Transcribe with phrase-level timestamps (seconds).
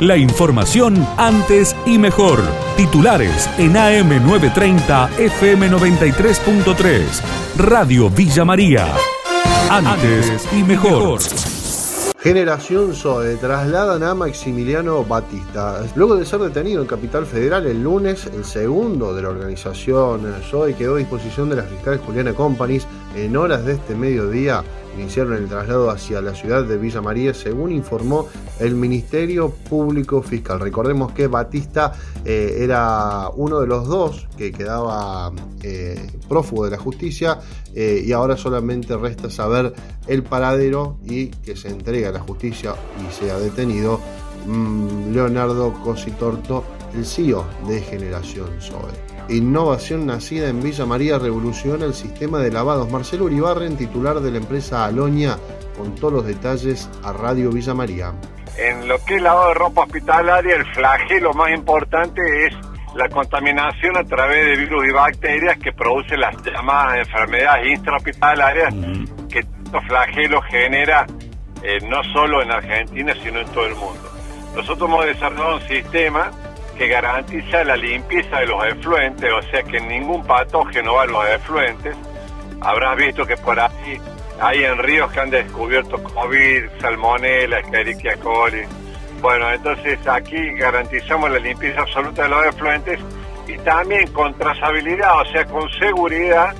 [0.00, 2.40] La información antes y mejor.
[2.76, 7.22] Titulares en AM930 FM93.3.
[7.58, 8.92] Radio Villa María.
[9.70, 11.20] Antes y mejor.
[12.20, 15.86] Generación Zoe trasladan a Maximiliano Batista.
[15.94, 20.74] Luego de ser detenido en Capital Federal el lunes, el segundo de la organización Zoe
[20.74, 24.64] quedó a disposición de la fiscal Juliana Companies en horas de este mediodía
[24.94, 28.28] iniciaron el traslado hacia la ciudad de Villa María, según informó
[28.60, 30.60] el Ministerio Público Fiscal.
[30.60, 31.92] Recordemos que Batista
[32.24, 35.32] eh, era uno de los dos que quedaba
[35.62, 37.38] eh, prófugo de la justicia
[37.74, 39.72] eh, y ahora solamente resta saber
[40.06, 42.74] el paradero y que se entregue a la justicia
[43.06, 44.00] y sea detenido
[44.46, 49.13] mm, Leonardo Cositorto, el CEO de Generación Zoe.
[49.28, 52.90] Innovación nacida en Villa María revoluciona el sistema de lavados.
[52.90, 55.38] Marcelo Uribarren, titular de la empresa Aloña,
[55.78, 58.12] con todos los detalles a Radio Villa María.
[58.58, 62.54] En lo que es lavado de ropa hospitalaria, el flagelo más importante es
[62.94, 68.74] la contaminación a través de virus y bacterias que producen las llamadas enfermedades intrahospitalarias
[69.28, 71.06] que estos flagelos genera
[71.62, 74.02] eh, no solo en Argentina, sino en todo el mundo.
[74.54, 76.30] Nosotros hemos desarrollado un sistema
[76.76, 81.28] que garantiza la limpieza de los efluentes, o sea que ningún patógeno va a los
[81.28, 81.96] efluentes.
[82.60, 84.00] Habrás visto que por ahí
[84.40, 88.62] hay en ríos que han descubierto COVID, salmonella, Escherichia coli.
[89.20, 93.00] Bueno, entonces aquí garantizamos la limpieza absoluta de los efluentes
[93.46, 96.54] y también con trazabilidad, o sea, con seguridad,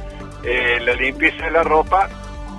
[0.44, 2.08] eh, la limpieza de la ropa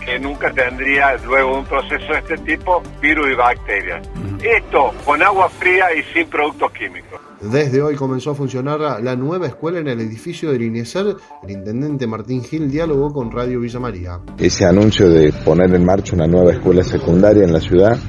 [0.04, 4.08] que nunca tendría luego un proceso de este tipo virus y bacterias.
[4.44, 7.25] Esto con agua fría y sin productos químicos.
[7.52, 11.16] Desde hoy comenzó a funcionar la nueva escuela en el edificio del INESER.
[11.44, 14.20] El intendente Martín Gil dialogó con Radio Villa María.
[14.38, 18.00] Ese anuncio de poner en marcha una nueva escuela secundaria en la ciudad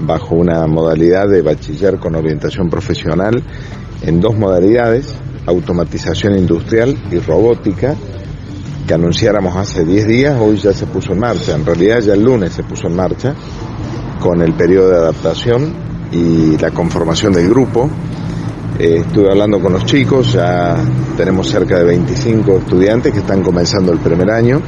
[0.00, 3.42] bajo una modalidad de bachiller con orientación profesional
[4.02, 5.14] en dos modalidades,
[5.44, 7.94] automatización industrial y robótica,
[8.86, 12.24] que anunciáramos hace 10 días, hoy ya se puso en marcha, en realidad ya el
[12.24, 13.34] lunes se puso en marcha,
[14.20, 15.74] con el periodo de adaptación
[16.12, 17.90] y la conformación del grupo
[18.80, 20.74] eh, estuve hablando con los chicos, ya
[21.14, 24.58] tenemos cerca de 25 estudiantes que están comenzando el primer año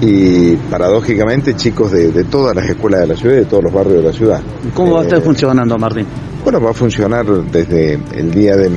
[0.00, 3.98] y paradójicamente chicos de, todas las escuelas de la ciudad y de todos los barrios
[3.98, 4.42] de la ciudad.
[4.74, 6.06] ¿Cómo va a estar eh, funcionando, Martín?
[6.42, 8.70] Bueno, va a funcionar desde el día de, eh,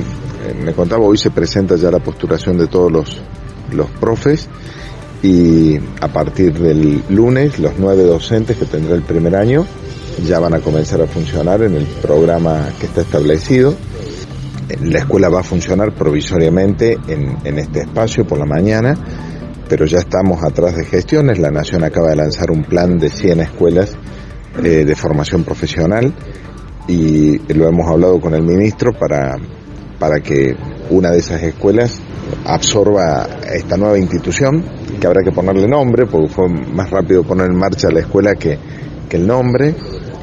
[0.64, 3.20] me contaba, hoy se presenta ya la postulación de todos los,
[3.72, 4.48] los profes
[5.20, 9.66] y a partir del lunes los nueve docentes que tendrá el primer año
[10.24, 13.74] ya van a comenzar a funcionar en el programa que está establecido
[14.82, 18.94] la escuela va a funcionar provisoriamente en, este espacio por la mañana,
[19.68, 21.38] pero ya estamos atrás de gestiones.
[21.38, 23.96] La Nación acaba de lanzar un plan de 100 escuelas
[24.62, 26.12] eh, de formación profesional
[26.86, 29.36] y lo hemos hablado con el ministro para,
[29.98, 30.54] para que
[30.90, 32.00] una de esas escuelas
[32.44, 34.64] absorba esta nueva institución,
[35.00, 38.58] que habrá que ponerle nombre, porque fue más rápido poner en marcha la escuela que,
[39.08, 39.74] que el nombre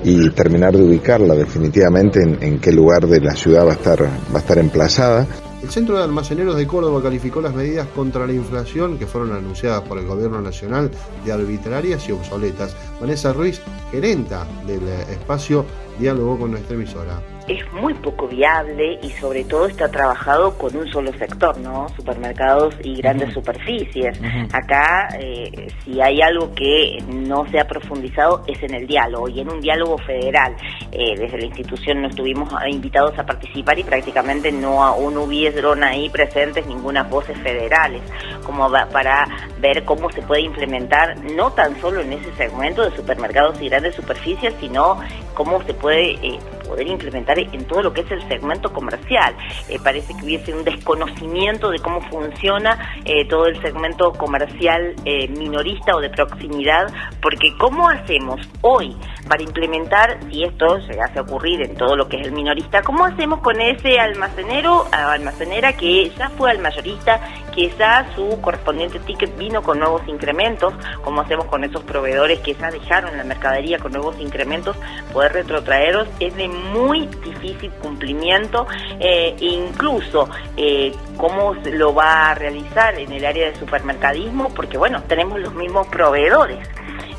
[0.05, 4.35] y terminar de ubicarla definitivamente en, qué lugar de la ciudad va a estar, va
[4.35, 5.25] a estar emplazada.
[5.63, 9.81] El Centro de Almaceneros de Córdoba calificó las medidas contra la inflación que fueron anunciadas
[9.81, 10.91] por el Gobierno Nacional
[11.25, 12.75] de arbitrarias y obsoletas.
[13.01, 13.59] Vanessa Ruiz,
[13.91, 15.65] gerenta del espacio,
[15.97, 20.87] dialogó con nuestra emisora es muy poco viable y sobre todo está trabajado con un
[20.91, 21.87] solo sector, ¿no?
[21.95, 24.19] Supermercados y grandes superficies.
[24.51, 29.39] Acá, eh, si hay algo que no se ha profundizado es en el diálogo y
[29.39, 30.55] en un diálogo federal.
[30.91, 36.09] Eh, desde la institución no estuvimos invitados a participar y prácticamente no, aún hubieron ahí
[36.09, 38.01] presentes ninguna voces federales,
[38.43, 39.27] como para
[39.59, 43.95] ver cómo se puede implementar, no tan solo en ese segmento de supermercados y grandes
[43.95, 44.99] superficies, sino
[45.33, 49.35] cómo se puede eh, poder implementar en todo lo que es el segmento comercial.
[49.69, 55.27] Eh, parece que hubiese un desconocimiento de cómo funciona eh, todo el segmento comercial eh,
[55.29, 56.87] minorista o de proximidad,
[57.21, 58.95] porque ¿cómo hacemos hoy
[59.27, 63.05] para implementar, si esto llegase a ocurrir en todo lo que es el minorista, cómo
[63.05, 67.19] hacemos con ese almacenero, almacenera que ya fue al mayorista,
[67.53, 70.73] que ya su correspondiente ticket vino con nuevos incrementos,
[71.03, 74.75] cómo hacemos con esos proveedores que ya dejaron la mercadería con nuevos incrementos,
[75.11, 78.67] poder retrotraeros, es muy difícil cumplimiento,
[78.99, 85.03] eh, incluso eh, cómo lo va a realizar en el área de supermercadismo, porque bueno,
[85.03, 86.67] tenemos los mismos proveedores.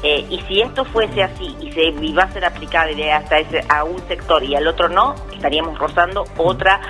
[0.03, 3.85] Eh, y si esto fuese así y se iba a ser aplicable hasta ese, a
[3.85, 6.81] un sector y al otro no, estaríamos rozando otra,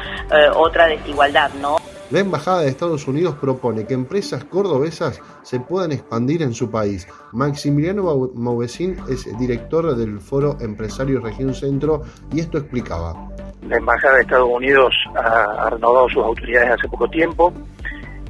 [0.55, 1.77] otra desigualdad, ¿no?
[2.11, 7.09] La Embajada de Estados Unidos propone que empresas cordobesas se puedan expandir en su país.
[7.33, 13.29] Maximiliano Mauvecín es director del Foro Empresario Región Centro y esto explicaba.
[13.69, 17.53] La Embajada de Estados Unidos ha, renovado sus autoridades hace poco tiempo.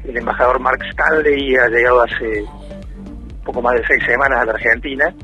[0.04, 2.46] El embajador Mark Stanley ha llegado hace
[3.44, 5.14] poco más de seis semanas a la Argentina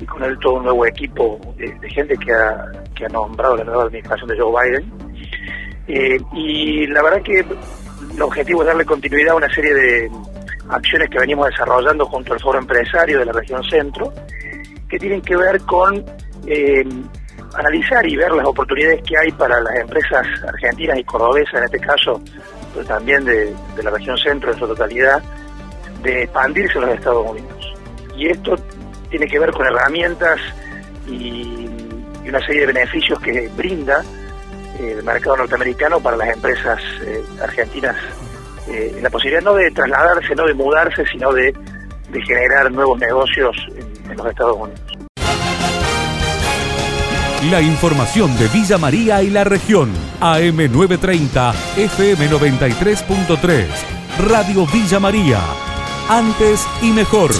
[0.00, 3.64] y con él todo un nuevo equipo de, gente que ha, que ha nombrado la
[3.64, 4.92] nueva administración de Joe Biden.
[5.88, 7.44] Eh, y la verdad que
[8.18, 10.10] el objetivo es darle continuidad a una serie de
[10.70, 14.12] acciones que venimos desarrollando junto al Foro Empresario de la región centro,
[14.88, 16.04] que tienen que ver con
[16.44, 16.84] eh,
[17.54, 21.78] analizar y ver las oportunidades que hay para las empresas argentinas y cordobesas, en este
[21.78, 22.20] caso,
[22.74, 25.22] pero también de, la región centro en su totalidad,
[26.02, 27.74] de expandirse a los Estados Unidos.
[28.16, 28.56] Y esto
[29.10, 30.40] tiene que ver con herramientas
[31.06, 31.68] y,
[32.28, 34.04] una serie de beneficios que brinda
[34.78, 37.96] el mercado norteamericano para las empresas eh, argentinas.
[38.68, 41.54] Eh, la posibilidad no de trasladarse, no de mudarse, sino de,
[42.26, 43.56] generar nuevos negocios
[44.08, 44.80] en los Estados Unidos.
[47.50, 49.92] La información de Villa María y la región.
[50.20, 53.66] AM930, FM93.3.
[54.26, 55.38] Radio Villa María.
[56.08, 57.30] Antes y mejor.